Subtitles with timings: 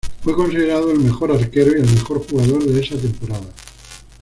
[0.23, 3.53] Fue considerado el mejor arquero y el mejor jugador de esa temporada.